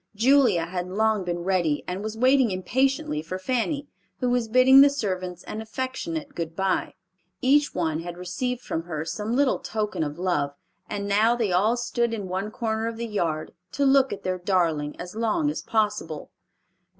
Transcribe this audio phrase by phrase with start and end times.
[0.15, 4.89] Julia had long been ready and was waiting impatiently for Fanny, who was bidding the
[4.89, 6.95] servants an affectionate good bye.
[7.39, 10.55] Each one had received from her some little token of love,
[10.89, 14.39] and now they all stood in one corner of the yard, to look at their
[14.39, 16.31] darling as long as possible.